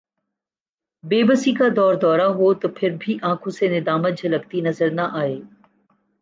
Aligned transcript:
بے 1.03 1.19
بسی 1.23 1.51
کا 1.53 1.67
دوردورہ 1.75 2.27
ہو 2.37 2.53
تو 2.53 2.67
پھربھی 2.75 3.17
آنکھوں 3.23 3.51
سے 3.51 3.67
ندامت 3.69 4.13
جھلکتی 4.17 4.61
نظر 4.61 4.89
نہ 4.91 5.05
آئے 5.13 5.37